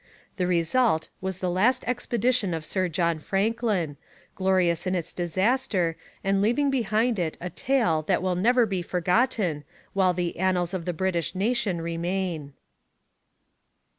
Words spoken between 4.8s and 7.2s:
in its disaster, and leaving behind